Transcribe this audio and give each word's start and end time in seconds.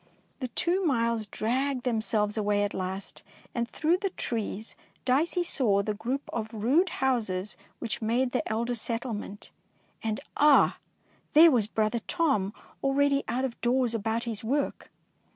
The 0.39 0.47
two 0.47 0.83
miles 0.83 1.27
dragged 1.27 1.83
them 1.83 2.01
selves 2.01 2.35
away 2.35 2.63
at 2.63 2.73
last, 2.73 3.21
and 3.53 3.69
through 3.69 3.97
the 3.97 4.09
trees 4.09 4.75
Dicey 5.05 5.43
saw 5.43 5.83
the 5.83 5.93
group 5.93 6.27
of 6.33 6.51
rude 6.55 6.89
houses 7.05 7.55
which 7.77 8.01
made 8.01 8.31
the 8.31 8.41
Elder 8.51 8.73
Settle 8.73 9.11
254. 9.13 9.53
DICEY 9.53 10.07
LANGSTON 10.07 10.09
ment, 10.09 10.21
and 10.33 10.35
ah! 10.37 10.77
there 11.33 11.51
was 11.51 11.67
brother 11.67 11.99
Tom 12.07 12.51
already 12.83 13.23
out 13.27 13.45
of 13.45 13.61
doors 13.61 13.93
about 13.93 14.23
his 14.23 14.43
work. 14.43 14.89